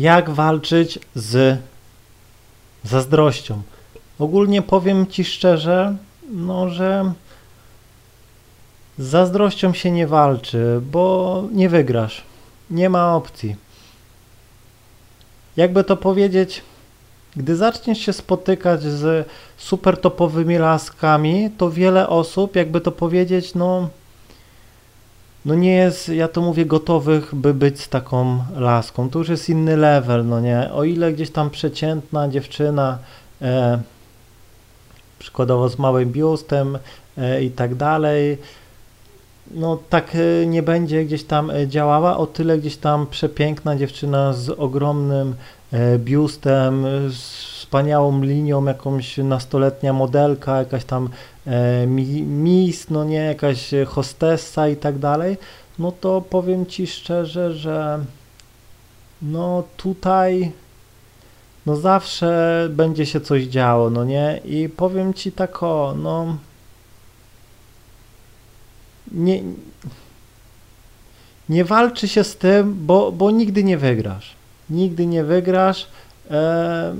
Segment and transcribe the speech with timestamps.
[0.00, 1.58] jak walczyć z
[2.84, 3.62] zazdrością.
[4.18, 5.96] Ogólnie powiem Ci szczerze,
[6.30, 7.12] no, że
[8.98, 12.22] z zazdrością się nie walczy, bo nie wygrasz.
[12.70, 13.56] Nie ma opcji.
[15.56, 16.62] Jakby to powiedzieć,
[17.36, 23.88] gdy zaczniesz się spotykać z super topowymi laskami, to wiele osób, jakby to powiedzieć, no,
[25.44, 29.10] no nie jest, ja to mówię, gotowych, by być z taką laską.
[29.10, 30.70] To już jest inny level, no nie?
[30.72, 32.98] O ile gdzieś tam przeciętna dziewczyna,
[33.42, 33.80] e,
[35.18, 36.78] przykładowo z małym biustem
[37.18, 38.38] e, i tak dalej,
[39.50, 44.32] no tak e, nie będzie gdzieś tam e, działała, o tyle gdzieś tam przepiękna dziewczyna
[44.32, 45.34] z ogromnym
[45.98, 51.08] biustem, z wspaniałą linią, jakąś nastoletnia modelka, jakaś tam
[52.26, 55.36] miss, no nie, jakaś hostessa i tak dalej,
[55.78, 58.04] no to powiem Ci szczerze, że
[59.22, 60.52] no tutaj
[61.66, 66.36] no zawsze będzie się coś działo, no nie, i powiem Ci tak o, no
[69.12, 69.42] nie,
[71.48, 74.37] nie walczy się z tym, bo, bo nigdy nie wygrasz.
[74.70, 75.86] Nigdy nie wygrasz.
[76.30, 76.94] E,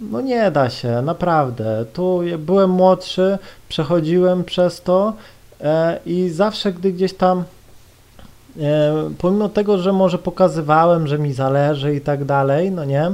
[0.00, 1.84] no nie da się, naprawdę.
[1.92, 5.12] Tu byłem młodszy, przechodziłem przez to
[5.60, 7.44] e, i zawsze, gdy gdzieś tam,
[8.60, 13.10] e, pomimo tego, że może pokazywałem, że mi zależy i tak dalej, no nie,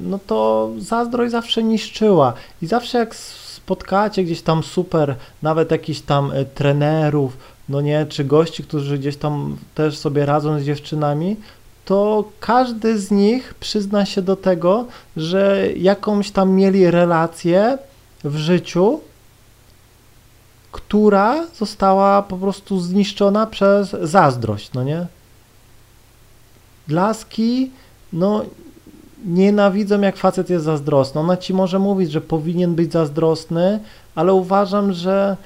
[0.00, 2.32] no to zazdrość zawsze niszczyła.
[2.62, 7.36] I zawsze jak spotkacie gdzieś tam super, nawet jakichś tam trenerów,
[7.68, 11.36] no nie, czy gości, którzy gdzieś tam też sobie radzą z dziewczynami,
[11.84, 17.78] to każdy z nich przyzna się do tego, że jakąś tam mieli relację
[18.24, 19.00] w życiu,
[20.72, 25.06] która została po prostu zniszczona przez zazdrość, no nie?
[26.88, 27.70] Laski,
[28.12, 28.44] no
[29.24, 31.20] nienawidzą jak facet jest zazdrosny.
[31.20, 33.80] Ona ci może mówić, że powinien być zazdrosny,
[34.14, 35.36] ale uważam, że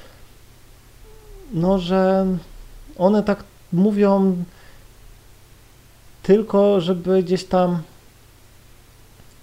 [1.53, 2.27] no, że
[2.99, 4.37] one tak mówią
[6.27, 7.79] tylko, żeby gdzieś tam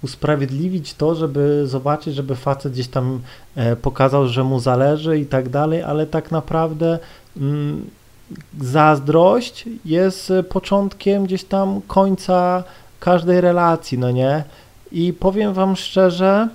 [0.02, 3.22] usprawiedliwić to, żeby zobaczyć, żeby facet gdzieś tam
[3.56, 7.00] e, pokazał, że mu zależy i tak dalej, ale tak naprawdę
[7.38, 7.90] mm,
[8.62, 12.64] zazdrość jest początkiem gdzieś tam końca
[13.00, 14.44] każdej relacji, no nie?
[14.92, 16.48] I powiem Wam szczerze,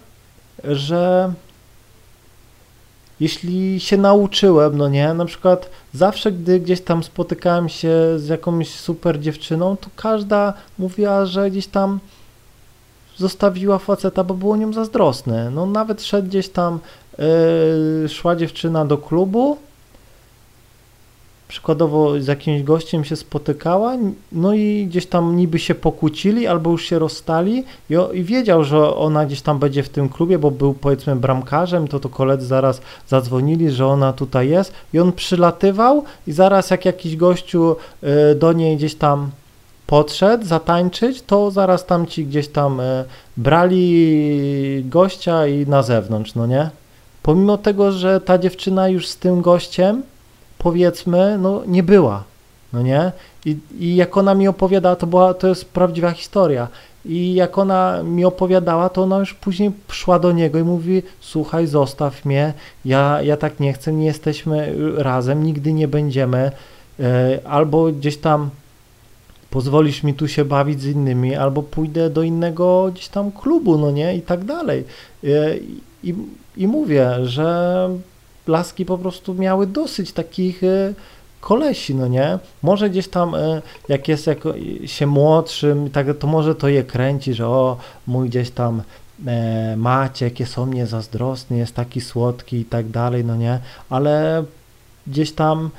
[0.64, 1.32] że
[3.20, 8.70] jeśli się nauczyłem, no nie, na przykład zawsze, gdy gdzieś tam spotykałem się z jakąś
[8.70, 11.98] super dziewczyną, to każda mówiła, że gdzieś tam
[13.16, 15.50] zostawiła faceta, bo było nią zazdrosne.
[15.50, 16.78] No nawet szedł gdzieś tam,
[18.02, 19.56] yy, szła dziewczyna do klubu,
[21.48, 23.96] przykładowo z jakimś gościem się spotykała,
[24.32, 28.94] no i gdzieś tam niby się pokłócili albo już się rozstali i, i, wiedział, że
[28.94, 32.80] ona gdzieś tam będzie w tym klubie, bo był powiedzmy bramkarzem, to to koledzy zaraz
[33.08, 37.76] zadzwonili, że ona tutaj jest i on przylatywał i zaraz jak jakiś gościu
[38.32, 39.30] y, do niej gdzieś tam
[39.86, 43.04] podszedł zatańczyć, to zaraz tam ci gdzieś tam y,
[43.36, 46.70] brali gościa i na zewnątrz, no nie?
[47.22, 50.02] Pomimo tego, że ta dziewczyna już z tym gościem
[50.58, 52.24] powiedzmy, no nie była,
[52.72, 53.12] no nie?
[53.44, 56.68] I, I jak ona mi opowiadała, to była, to jest prawdziwa historia.
[57.04, 61.66] I jak ona mi opowiadała, to ona już później szła do niego i mówi: Słuchaj,
[61.66, 62.52] zostaw mnie,
[62.84, 66.50] ja, ja tak nie chcę, nie jesteśmy razem, nigdy nie będziemy.
[67.00, 68.50] E, albo gdzieś tam
[69.50, 73.90] pozwolisz mi tu się bawić z innymi, albo pójdę do innego gdzieś tam klubu, no
[73.90, 74.16] nie?
[74.16, 74.84] I tak dalej.
[75.24, 75.28] E,
[76.04, 76.14] I,
[76.56, 77.88] i mówię, że
[78.48, 80.94] laski po prostu miały dosyć takich e,
[81.40, 82.38] kolesi, no nie?
[82.62, 84.54] Może gdzieś tam, e, jak jest jako,
[84.84, 87.76] się młodszym, tak, to może to je kręci, że o,
[88.06, 88.82] mój gdzieś tam
[89.26, 93.58] e, Maciek jest o mnie zazdrosny, jest taki słodki i tak dalej, no nie?
[93.90, 94.44] Ale
[95.06, 95.70] gdzieś tam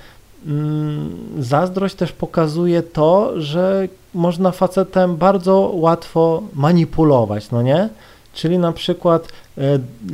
[0.45, 7.89] mm, zazdrość też pokazuje to, że można facetem bardzo łatwo manipulować, no nie?
[8.33, 9.27] Czyli na przykład
[9.57, 9.61] e,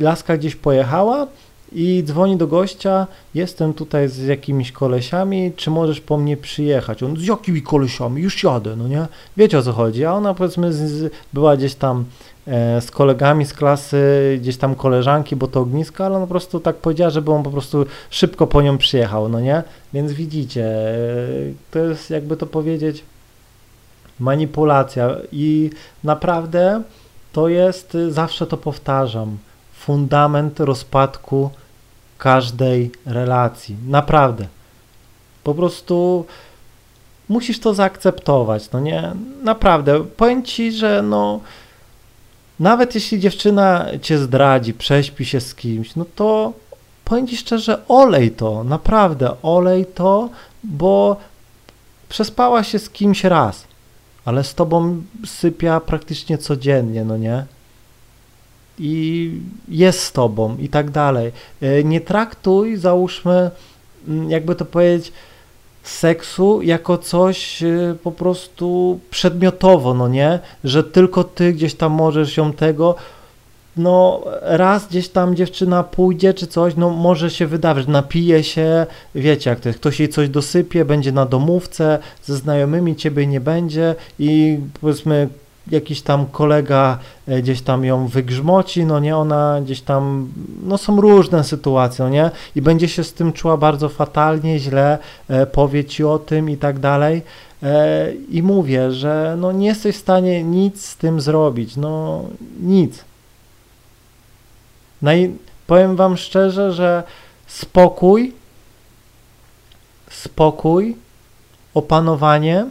[0.00, 1.26] laska gdzieś pojechała,
[1.72, 7.02] i dzwoni do gościa, jestem tutaj z jakimiś kolesiami, czy możesz po mnie przyjechać?
[7.02, 8.22] On, z jakimi kolesiami?
[8.22, 9.06] Już jadę, no nie?
[9.36, 12.04] Wiecie o co chodzi, a ona powiedzmy z, z, była gdzieś tam
[12.46, 13.98] e, z kolegami z klasy,
[14.40, 17.50] gdzieś tam koleżanki, bo to ognisko, ale ona po prostu tak powiedziała, żeby on po
[17.50, 19.62] prostu szybko po nią przyjechał, no nie?
[19.94, 20.94] Więc widzicie, e,
[21.70, 23.04] to jest jakby to powiedzieć
[24.20, 25.70] manipulacja i
[26.04, 26.82] naprawdę
[27.32, 29.36] to jest, zawsze to powtarzam,
[29.86, 31.50] fundament rozpadku
[32.18, 33.76] każdej relacji.
[33.88, 34.46] Naprawdę.
[35.44, 36.26] Po prostu
[37.28, 39.12] musisz to zaakceptować, no nie?
[39.42, 41.40] Naprawdę, powiem ci, że no
[42.60, 46.52] nawet jeśli dziewczyna cię zdradzi, prześpi się z kimś, no to
[47.04, 50.28] powiem ci szczerze, olej to, naprawdę, olej to,
[50.64, 51.16] bo
[52.08, 53.64] przespała się z kimś raz,
[54.24, 57.46] ale z tobą sypia praktycznie codziennie, no nie?
[58.78, 59.30] I
[59.68, 61.32] jest z tobą i tak dalej.
[61.62, 63.50] E, nie traktuj, załóżmy,
[64.08, 65.12] mm, jakby to powiedzieć,
[65.82, 70.38] seksu jako coś y, po prostu przedmiotowo, no nie?
[70.64, 72.94] Że tylko ty gdzieś tam możesz ją tego,
[73.76, 79.50] no raz gdzieś tam dziewczyna pójdzie czy coś, no może się wydawać, napije się, wiecie
[79.50, 83.94] jak to jest, ktoś jej coś dosypie, będzie na domówce, ze znajomymi ciebie nie będzie
[84.18, 85.28] i powiedzmy
[85.70, 86.98] jakiś tam kolega
[87.28, 90.28] e, gdzieś tam ją wygrzmoci, no nie, ona gdzieś tam,
[90.62, 94.98] no są różne sytuacje, no nie, i będzie się z tym czuła bardzo fatalnie, źle,
[95.28, 97.22] e, powie ci o tym i tak dalej.
[97.62, 102.24] E, I mówię, że no nie jesteś w stanie nic z tym zrobić, no
[102.60, 103.04] nic.
[105.02, 105.36] No i
[105.66, 107.02] powiem wam szczerze, że
[107.46, 108.32] spokój,
[110.10, 110.96] spokój,
[111.74, 112.66] opanowanie,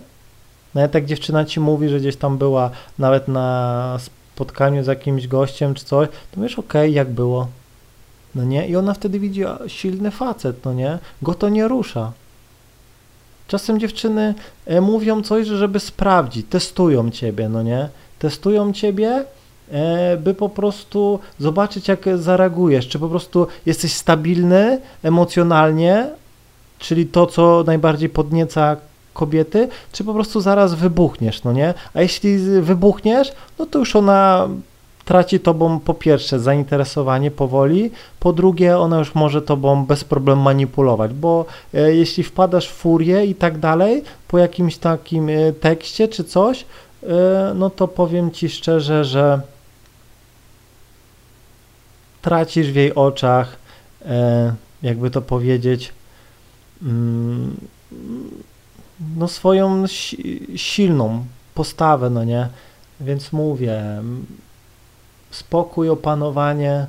[0.76, 2.70] nawet jak dziewczyna ci mówi, że gdzieś tam była
[3.00, 3.98] nawet na
[4.36, 7.48] spotkaniu z jakimś gościem czy coś, to wiesz, okej, okay, jak było.
[8.36, 8.68] No nie?
[8.68, 11.00] I ona wtedy widzi silny facet, no nie?
[11.22, 12.12] Go to nie rusza.
[13.48, 14.34] Czasem dziewczyny
[14.66, 17.90] e, mówią coś, żeby sprawdzić, testują ciebie, no nie?
[18.20, 19.26] Testują ciebie,
[19.72, 26.10] e, by po prostu zobaczyć, jak zareagujesz, czy po prostu jesteś stabilny emocjonalnie,
[26.80, 28.78] czyli to, co najbardziej podnieca
[29.16, 31.74] kobiety, czy po prostu zaraz wybuchniesz, no nie?
[31.94, 34.48] A jeśli wybuchniesz, no to już ona
[35.06, 41.14] traci tobą po pierwsze zainteresowanie powoli, po drugie ona już może tobą bez problemu manipulować,
[41.14, 46.24] bo e, jeśli wpadasz w furię i tak dalej, po jakimś takim e, tekście czy
[46.24, 46.66] coś,
[47.04, 47.08] e,
[47.56, 49.42] no to powiem ci szczerze, że
[52.22, 53.58] tracisz w jej oczach,
[54.84, 55.94] jakby to powiedzieć,
[56.82, 57.58] mm,
[59.18, 62.48] no swoją si silną postawę, no nie?
[63.02, 63.84] Więc mówię,
[65.32, 66.88] spokój, opanowanie.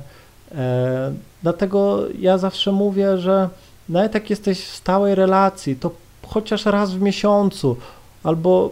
[0.55, 1.13] E,
[1.43, 3.49] dlatego ja zawsze mówię, że
[3.89, 5.91] nawet jak jesteś w stałej relacji, to
[6.27, 7.77] chociaż raz w miesiącu
[8.23, 8.69] albo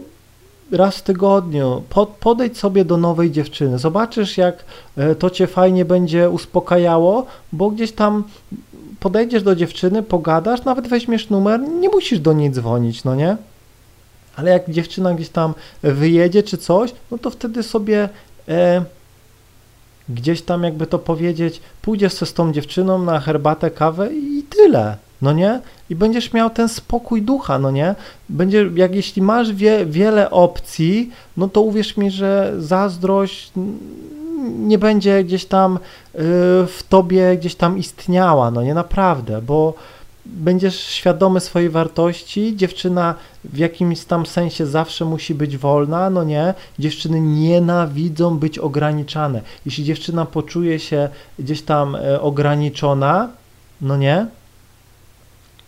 [0.72, 3.80] raz w tygodniu pod, podejdź sobie do nowej dziewczyny.
[3.80, 4.66] Zobaczysz, jak
[4.98, 8.24] e, to cię fajnie będzie uspokajało, bo gdzieś tam
[9.00, 13.38] podejdziesz do dziewczyny, pogadasz, nawet weźmiesz numer, nie musisz do niej dzwonić, no nie?
[14.36, 15.54] Ale jak dziewczyna gdzieś tam
[15.84, 18.10] wyjedzie czy coś, no to wtedy sobie
[18.48, 18.86] e,
[20.10, 25.34] gdzieś tam, jakby to powiedzieć, pójdziesz z tą dziewczyną na herbatę, kawę i tyle, no
[25.34, 25.62] nie?
[25.90, 27.96] I będziesz miał ten spokój ducha, no nie?
[28.30, 33.52] Będzie, jak jeśli masz wie, wiele opcji, no to uwierz mi, że zazdrość
[34.50, 35.80] nie będzie gdzieś tam y,
[36.68, 39.74] w tobie gdzieś tam istniała, no nie naprawdę, bo
[40.26, 46.54] będziesz świadomy swojej wartości, dziewczyna w jakimś tam sensie zawsze musi być wolna, no nie,
[46.80, 49.42] dziewczyny nienawidzą być ograniczane.
[49.66, 51.10] Jeśli dziewczyna poczuje się
[51.40, 53.30] gdzieś tam e, ograniczona,
[53.82, 54.26] no nie,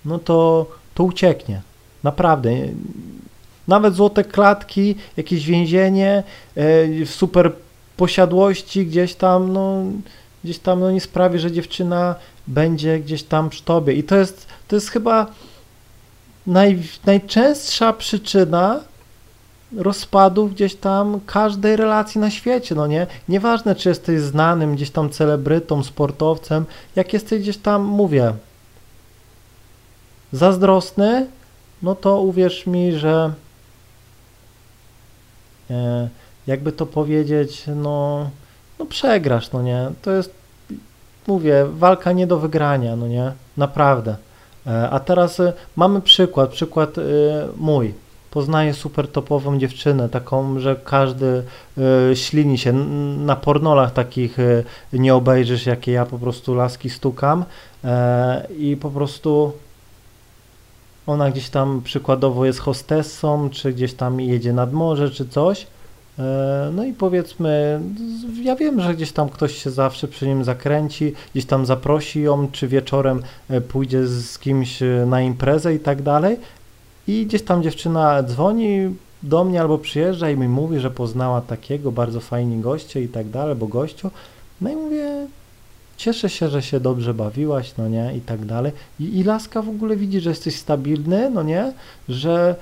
[0.06, 1.62] no to, to ucieknie.
[2.04, 2.50] Naprawdę.
[3.68, 6.24] Nawet złote klatki, jakieś więzienie,
[6.58, 7.52] e, super
[7.98, 9.84] posiadłości gdzieś tam, no,
[10.44, 12.16] gdzieś tam no, nie sprawi, że dziewczyna
[12.48, 13.94] będzie gdzieś tam przy tobie.
[13.94, 15.28] I to jest, to jest chyba
[16.48, 18.80] naj, najczęstsza przyczyna
[19.78, 23.08] rozpadów gdzieś tam każdej relacji na świecie, no nie?
[23.30, 28.34] Nieważne, czy jesteś znanym gdzieś tam celebrytą, sportowcem, jak jesteś gdzieś tam, mówię,
[30.32, 31.28] zazdrosny,
[31.82, 33.34] no to uwierz mi, że
[35.70, 36.10] e,
[36.48, 38.30] jakby to powiedzieć, no,
[38.80, 39.90] no przegrasz, no nie?
[40.02, 40.34] To jest,
[41.28, 43.32] mówię, walka nie do wygrania, no nie?
[43.58, 44.16] Naprawdę.
[44.68, 47.02] E, a teraz e, mamy przykład, przykład e,
[47.58, 47.94] mój.
[48.32, 51.44] Poznaję super topową dziewczynę, taką, że każdy
[52.14, 52.74] ślini się.
[53.18, 54.38] Na pornolach takich
[54.94, 57.46] nie obejrzysz, jakie ja po prostu laski stukam
[58.58, 59.52] i po prostu
[61.08, 65.68] ona gdzieś tam przykładowo jest hostessą, czy gdzieś tam jedzie nad morze, czy coś
[66.74, 67.82] no i powiedzmy,
[68.42, 72.52] ja wiem, że gdzieś tam ktoś się zawsze przy nim zakręci, gdzieś tam zaprosi ją,
[72.52, 76.38] czy wieczorem e, pójdzie z kimś e, na imprezę i tak dalej.
[77.08, 81.92] I gdzieś tam dziewczyna dzwoni do mnie albo przyjeżdża i mi mówi, że poznała takiego,
[81.92, 84.12] bardzo fajni goście i tak dalej, bo gościu.
[84.62, 85.28] No i mówię,
[85.98, 88.72] cieszę się, że się dobrze bawiłaś, no nie, i tak dalej.
[89.00, 91.74] I, I laska w ogóle widzi, że jesteś stabilny, no nie,
[92.10, 92.56] że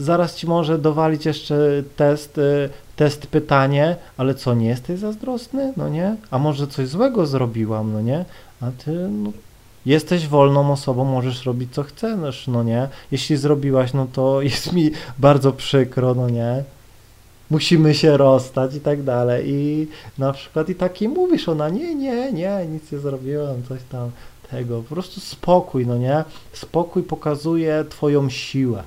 [0.00, 5.72] zaraz ci może dowalić jeszcze test, y, test pytanie, ale co, nie jesteś zazdrosny?
[5.76, 6.16] No nie?
[6.30, 8.24] A może coś złego zrobiłam, no nie?
[8.60, 9.32] A ty, no,
[9.86, 12.88] jesteś wolną osobą, możesz robić co chcesz, no nie?
[13.10, 16.64] Jeśli zrobiłaś, no to jest mi bardzo przykro, no nie?
[17.50, 19.44] Musimy się rozstać i tak dalej.
[19.48, 19.88] I
[20.18, 24.10] na przykład i taki mówisz, ona nie, nie, nie, nic nie zrobiłam, coś tam
[24.50, 24.82] tego.
[24.82, 26.24] Po prostu spokój, no nie?
[26.52, 28.82] Spokój pokazuje twoją siłę.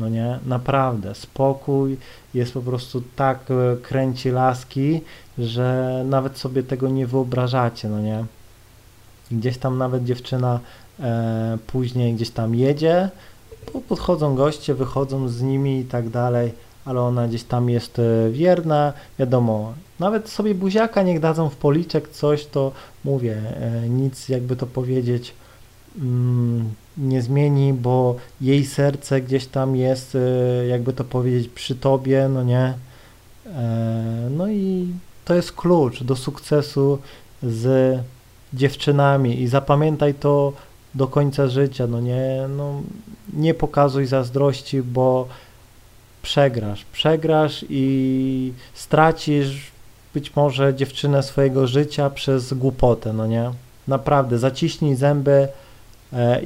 [0.00, 1.96] No nie, naprawdę, spokój
[2.34, 5.00] jest po prostu tak e, kręci laski,
[5.38, 8.24] że nawet sobie tego nie wyobrażacie, no nie.
[9.30, 10.60] Gdzieś tam nawet dziewczyna
[11.00, 13.10] e, później gdzieś tam jedzie,
[13.88, 16.52] podchodzą goście, wychodzą z nimi i tak dalej,
[16.84, 22.08] ale ona gdzieś tam jest e, wierna, wiadomo, nawet sobie buziaka niech dadzą w policzek
[22.08, 22.72] coś, to
[23.04, 25.34] mówię, e, nic jakby to powiedzieć,
[25.98, 32.28] mm, nie zmieni, bo jej serce gdzieś tam jest, e, jakby to powiedzieć, przy tobie,
[32.28, 32.74] no nie.
[33.46, 34.88] E, no i
[35.24, 36.98] to jest klucz do sukcesu
[37.42, 37.98] z
[38.54, 40.52] dziewczynami i zapamiętaj to
[40.94, 42.82] do końca życia, no nie, no
[43.32, 45.28] nie pokazuj zazdrości, bo
[46.22, 49.70] przegrasz, przegrasz i stracisz
[50.14, 53.50] być może dziewczynę swojego życia przez głupotę, no nie?
[53.88, 55.48] Naprawdę, zaciśnij zęby,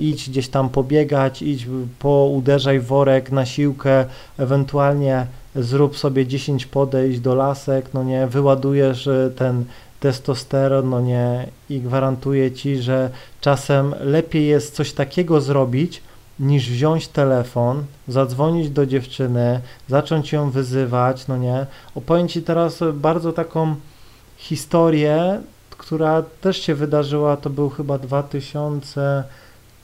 [0.00, 1.66] idź gdzieś tam pobiegać, idź,
[1.98, 4.04] pouderzaj worek na siłkę,
[4.38, 9.64] ewentualnie zrób sobie 10 podejść do lasek, no nie, wyładujesz e, ten
[10.00, 16.02] testosteron, no nie, i gwarantuję Ci, że czasem lepiej jest coś takiego zrobić,
[16.38, 21.66] niż wziąć telefon, zadzwonić do dziewczyny, zacząć ją wyzywać, no nie.
[21.94, 23.74] Opowiem Ci teraz bardzo taką
[24.36, 25.40] historię,
[25.70, 27.98] która też się wydarzyła, to był chyba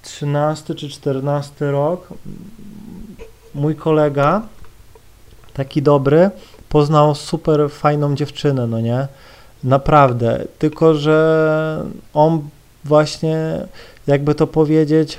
[0.02, 2.08] 2013 czy 2014 rok.
[3.54, 4.42] Mój kolega,
[5.54, 6.30] taki dobry,
[6.68, 9.08] poznał super fajną dziewczynę, no nie.
[9.64, 12.48] Naprawdę, tylko że on
[12.84, 13.66] właśnie,
[14.06, 15.18] jakby to powiedzieć,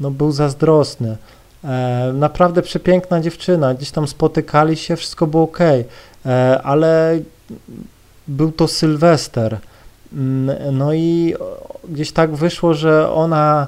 [0.00, 1.16] no był zazdrosny.
[1.64, 5.58] E, naprawdę przepiękna dziewczyna, gdzieś tam spotykali się, wszystko było ok,
[6.26, 7.18] e, ale
[8.28, 9.58] był to Sylwester.
[10.12, 11.34] Mm, no i
[11.88, 13.66] gdzieś tak wyszło, że ona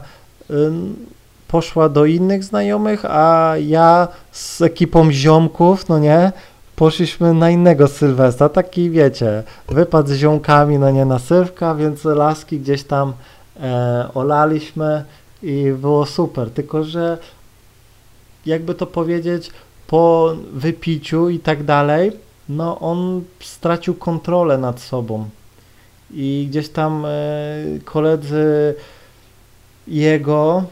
[1.48, 6.32] poszła do innych znajomych, a ja z ekipą ziomków, no nie,
[6.76, 12.82] poszliśmy na innego Sylwestra, taki wiecie, wypad z ziomkami, no nie, nasypka, więc laski gdzieś
[12.82, 13.12] tam
[13.60, 15.04] e, olaliśmy
[15.42, 17.18] i było super, tylko że
[18.46, 19.50] jakby to powiedzieć,
[19.86, 22.12] po wypiciu i tak dalej,
[22.48, 25.28] no on stracił kontrolę nad sobą.
[26.10, 27.08] I gdzieś tam e,
[27.84, 28.74] koledzy
[29.88, 30.64] jego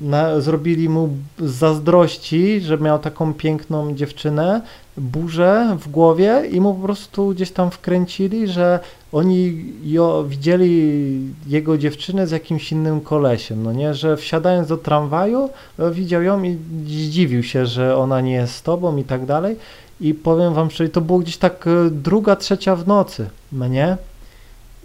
[0.00, 4.62] na, zrobili mu z zazdrości, że miał taką piękną dziewczynę,
[4.96, 8.80] burzę w głowie i mu po prostu gdzieś tam wkręcili, że
[9.12, 15.50] oni jo, widzieli jego dziewczynę z jakimś innym kolesiem, no nie, że wsiadając do tramwaju
[15.78, 19.56] e, widział ją i zdziwił się, że ona nie jest z tobą i tak dalej.
[20.00, 23.96] I powiem wam szczerze, to było gdzieś tak e, druga, trzecia w nocy, no nie,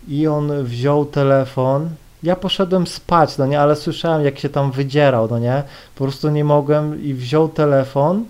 [0.08, 1.90] i on wziął telefon,
[2.24, 5.64] ja poszedłem spać, no nie, ale słyszałem jak się tam wydzierał, no nie,
[5.96, 8.26] po prostu nie mogłem i wziął telefon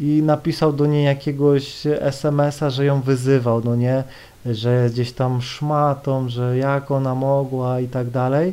[0.00, 4.04] i napisał do niej jakiegoś SMS-a, że ją wyzywał, no nie,
[4.46, 8.52] że gdzieś tam szmatą, że jak ona mogła i tak dalej,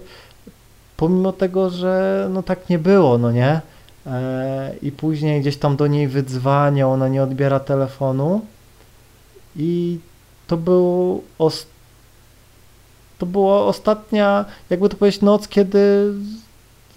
[0.98, 3.62] pomimo tego, że no tak nie było, no nie,
[4.08, 8.42] e, i później gdzieś tam do niej wydzwania, ona nie odbiera telefonu.
[9.56, 10.00] I
[10.48, 11.24] to był
[13.18, 16.14] to była ostatnia, jakby to powiedzieć, noc, kiedy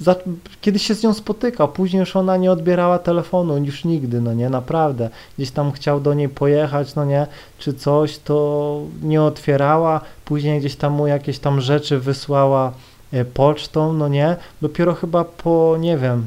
[0.00, 0.14] za,
[0.60, 4.50] kiedyś się z nią spotykał, później już ona nie odbierała telefonu, już nigdy, no nie,
[4.50, 5.10] naprawdę.
[5.36, 7.26] Gdzieś tam chciał do niej pojechać, no nie,
[7.58, 12.72] czy coś, to nie otwierała, później gdzieś tam mu jakieś tam rzeczy wysłała
[13.12, 16.26] e, pocztą, no nie, dopiero chyba po, nie wiem,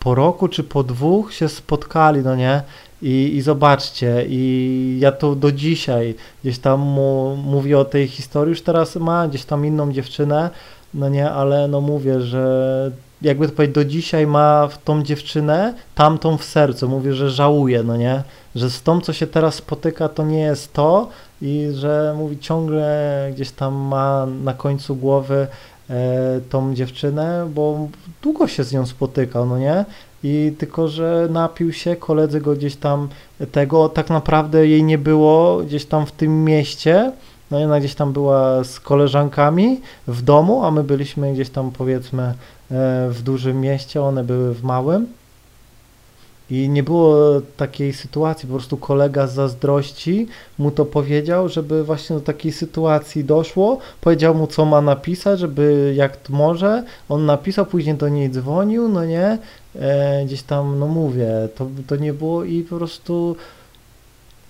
[0.00, 2.62] po roku czy po dwóch się spotkali, no nie,
[3.02, 8.50] i, I zobaczcie, i ja to do dzisiaj gdzieś tam mu mówię o tej historii,
[8.50, 10.50] już teraz ma gdzieś tam inną dziewczynę,
[10.94, 12.90] no nie, ale no mówię, że
[13.22, 17.82] jakby to powiedzieć, do dzisiaj ma w tą dziewczynę tamtą w sercu, mówię, że żałuje,
[17.82, 18.22] no nie,
[18.54, 21.08] że z tą, co się teraz spotyka, to nie jest to
[21.42, 25.46] i że mówi ciągle gdzieś tam ma na końcu głowy
[25.90, 27.88] e, tą dziewczynę, bo
[28.22, 29.84] długo się z nią spotykał, no nie,
[30.22, 33.08] i tylko, że napił się, koledzy go gdzieś tam
[33.52, 37.12] tego, tak naprawdę jej nie było gdzieś tam w tym mieście,
[37.50, 41.70] no i ona gdzieś tam była z koleżankami w domu, a my byliśmy gdzieś tam
[41.70, 42.34] powiedzmy e,
[43.10, 45.06] w dużym mieście, one były w małym.
[46.50, 50.26] I nie było takiej sytuacji, po prostu kolega z zazdrości
[50.58, 53.78] mu to powiedział, żeby właśnie do takiej sytuacji doszło.
[54.00, 56.84] Powiedział mu, co ma napisać, żeby jak może.
[57.08, 59.38] On napisał, później do niej dzwonił, no nie,
[59.78, 63.36] e, gdzieś tam, no mówię, to, to nie było i po prostu,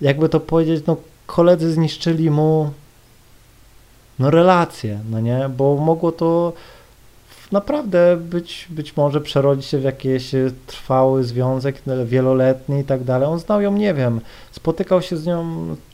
[0.01, 2.71] jakby to powiedzieć, no koledzy zniszczyli mu
[4.19, 6.53] no relacje, no nie, bo mogło to
[7.51, 10.31] naprawdę być, być może przerodzić się w jakiś
[10.67, 13.27] trwały związek wieloletni i tak dalej.
[13.27, 14.21] On znał ją, nie wiem,
[14.51, 15.45] spotykał się z nią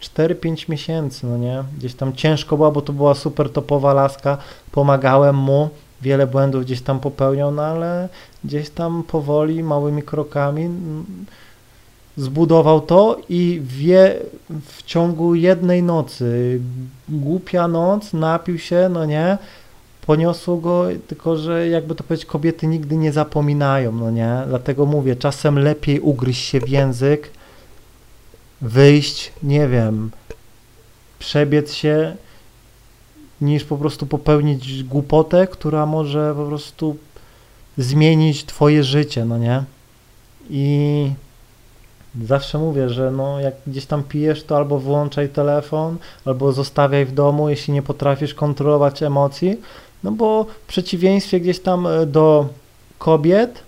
[0.01, 4.37] 4-5 miesięcy, no nie, gdzieś tam ciężko była, bo to była super topowa laska,
[4.71, 5.69] pomagałem mu,
[6.01, 8.09] wiele błędów gdzieś tam popełniał, no ale
[8.43, 10.69] gdzieś tam powoli, małymi krokami
[12.17, 14.19] zbudował to i wie
[14.65, 16.59] w ciągu jednej nocy,
[17.09, 19.37] głupia noc, napił się, no nie,
[20.05, 25.15] poniosło go, tylko że jakby to powiedzieć, kobiety nigdy nie zapominają, no nie, dlatego mówię,
[25.15, 27.29] czasem lepiej ugryźć się w język,
[28.61, 30.11] wyjść, nie wiem,
[31.19, 32.15] przebiec się,
[33.41, 36.95] niż po prostu popełnić głupotę, która może po prostu
[37.77, 39.63] zmienić twoje życie, no nie?
[40.49, 41.11] I
[42.23, 47.11] Zawsze mówię, że no, jak gdzieś tam pijesz, to albo włączaj telefon, albo zostawiaj w
[47.11, 49.61] domu, jeśli nie potrafisz kontrolować emocji,
[50.03, 52.47] no bo w przeciwieństwie gdzieś tam e, do
[52.99, 53.63] kobiet,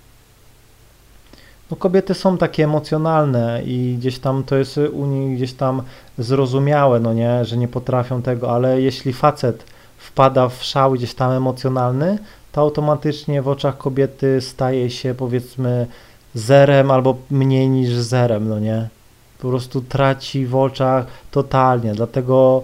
[1.72, 5.82] no kobiety są takie emocjonalne i gdzieś tam to jest u nich gdzieś tam
[6.18, 9.64] zrozumiałe, no nie, że nie potrafią tego, ale jeśli facet
[9.98, 12.20] wpada w szał gdzieś tam emocjonalny,
[12.52, 15.88] to automatycznie w oczach kobiety staje się powiedzmy
[16.34, 18.88] zerem albo mniej niż zerem, no nie?
[19.40, 22.64] Po prostu traci w oczach totalnie, dlatego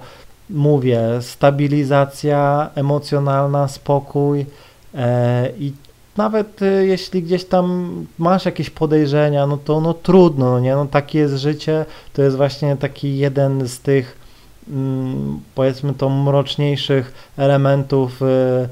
[0.49, 4.45] mówię, stabilizacja emocjonalna, spokój
[4.95, 5.73] e, i
[6.17, 10.75] nawet e, jeśli gdzieś tam masz jakieś podejrzenia, no to no trudno, no nie?
[10.75, 14.17] No takie jest życie, to jest właśnie taki jeden z tych
[14.69, 18.69] mm, powiedzmy to mroczniejszych elementów e,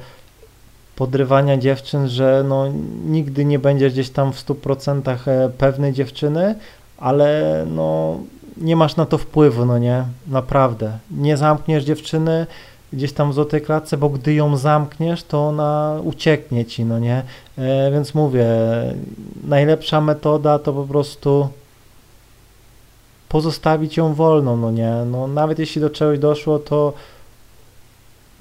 [0.95, 2.67] podrywania dziewczyn, że no,
[3.06, 6.56] nigdy nie będziesz gdzieś tam w 100% e, pewnej dziewczyny,
[6.97, 8.17] ale no,
[8.58, 10.97] nie masz na to wpływu, no nie, naprawdę.
[11.12, 12.47] Nie zamkniesz dziewczyny
[12.93, 17.23] gdzieś tam w złotej klatce, bo gdy ją zamkniesz, to ona ucieknie ci, no nie,
[17.58, 18.45] e, więc mówię,
[19.43, 21.47] najlepsza metoda to po prostu
[23.30, 26.93] pozostawić ją wolną, no nie, no nawet jeśli do czegoś doszło, to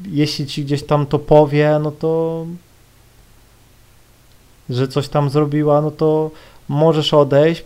[0.05, 2.47] jeśli ci gdzieś tam to powie, no to
[4.71, 6.31] że coś tam zrobiła, no to
[6.69, 7.65] możesz odejść,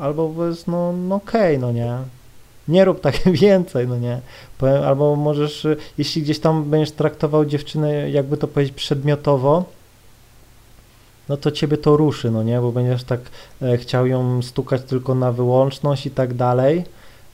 [0.00, 1.98] albo powiedz, no, no okej, okay, no nie,
[2.68, 4.20] nie rób tak więcej, no nie,
[4.86, 5.66] albo możesz,
[5.98, 9.64] jeśli gdzieś tam będziesz traktował dziewczynę, jakby to powiedzieć, przedmiotowo,
[11.28, 13.20] no to ciebie to ruszy, no nie, bo będziesz tak
[13.62, 16.84] e, chciał ją stukać tylko na wyłączność i tak dalej,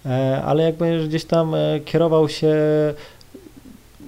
[0.07, 2.55] e, ale jak będziesz gdzieś tam e, kierował się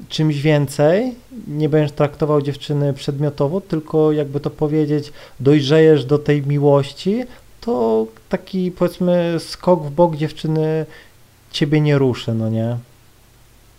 [0.09, 1.15] czymś więcej,
[1.49, 7.25] nie będziesz traktował dziewczyny przedmiotowo, tylko jakby to powiedzieć, dojrzejesz do tej miłości,
[7.61, 10.87] to taki powiedzmy skok w bok dziewczyny
[11.55, 12.77] ciebie nie ruszy, no nie?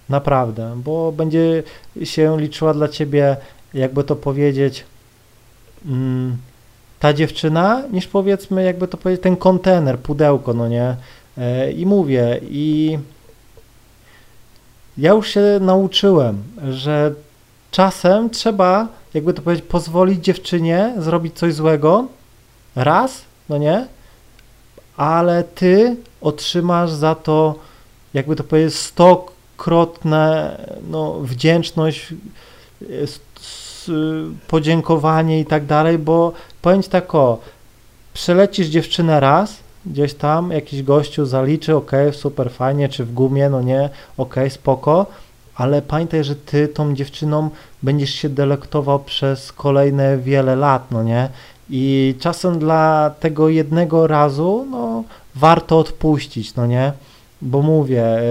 [0.10, 1.64] Naprawdę, bo będzie
[2.04, 3.38] się liczyła dla ciebie,
[3.74, 4.84] jakby to powiedzieć,
[5.86, 6.38] mm,
[7.00, 10.96] ta dziewczyna, niż powiedzmy, jakby to powiedzieć, ten kontener, pudełko, no nie?
[11.38, 12.98] E, I mówię, i
[14.98, 17.14] ja już się nauczyłem, że
[17.72, 22.08] czasem trzeba, jakby to powiedzieć, pozwolić dziewczynie zrobić coś złego
[22.76, 23.88] raz, no nie,
[24.98, 27.56] ale ty otrzymasz za to,
[28.14, 30.58] jakby to powiedzieć, stokrotne
[30.90, 32.14] no, wdzięczność,
[34.48, 36.32] podziękowanie i tak dalej, bo
[36.62, 37.40] powiem ci tak o,
[38.14, 43.62] przelecisz dziewczynę raz, gdzieś tam jakiś gościu zaliczy, ok, super fajnie, czy w gumie, no
[43.62, 45.06] nie, ok, spoko,
[45.56, 47.50] ale pamiętaj, że ty tą dziewczyną
[47.84, 51.30] będziesz się delektował przez kolejne wiele lat, no nie?
[51.70, 54.85] I czasem dla tego jednego razu, no,
[55.36, 56.94] warto odpuścić, no nie?
[57.42, 58.24] Bo mówię, e,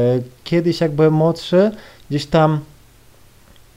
[0.45, 1.71] kiedyś jak byłem młodszy,
[2.11, 2.61] gdzieś tam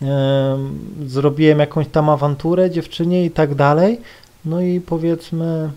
[0.01, 0.57] e,
[1.05, 4.01] zrobiłem jakąś tam awanturę dziewczynie i tak dalej,
[4.45, 5.71] no i powiedzmy,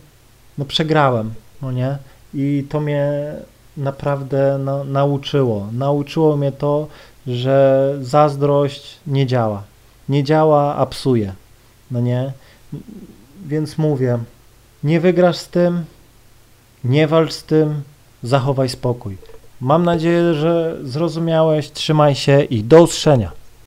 [0.59, 1.99] no przegrałem, no nie?
[2.35, 3.35] I to mnie
[3.77, 5.67] naprawdę na, nauczyło.
[5.73, 6.87] Nauczyło mnie to,
[7.27, 9.63] że zazdrość nie działa.
[10.09, 11.33] Nie działa, a psuje.
[11.91, 12.33] No nie?
[13.47, 14.19] Więc mówię,
[14.85, 15.85] nie wygrasz z tym,
[16.85, 17.83] nie walcz z tym,
[18.23, 19.17] zachowaj spokój.
[19.61, 21.71] Mam nadzieję, że zrozumiałeś.
[21.71, 23.33] Trzymaj się i do usłyszenia.